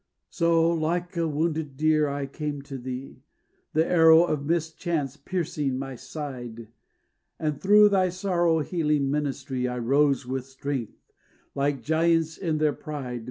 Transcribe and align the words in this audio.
So 0.31 0.67
like 0.73 1.15
a 1.15 1.27
wounded 1.27 1.77
deer 1.77 2.09
I 2.09 2.25
came 2.25 2.63
to 2.63 2.79
thee, 2.79 3.21
The 3.73 3.85
arrow 3.85 4.23
of 4.23 4.43
mischance 4.47 5.15
piercing 5.15 5.77
my 5.77 5.93
side; 5.95 6.69
And 7.37 7.61
through 7.61 7.89
thy 7.89 8.09
sorrow 8.09 8.61
healing 8.61 9.11
ministry 9.11 9.67
I 9.67 9.77
rose 9.77 10.25
with 10.25 10.47
strength, 10.47 11.11
like 11.53 11.83
giants 11.83 12.35
in 12.39 12.57
their 12.57 12.73
pride. 12.73 13.19